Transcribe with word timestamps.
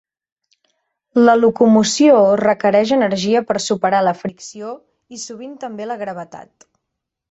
La 1.27 1.35
locomoció 1.41 2.17
requereix 2.43 2.95
energia 2.99 3.45
per 3.53 3.61
superar 3.69 4.03
la 4.11 4.17
fricció 4.25 4.75
i 5.19 5.25
sovint 5.29 5.57
també 5.67 5.91
la 5.93 6.05
gravetat. 6.07 6.73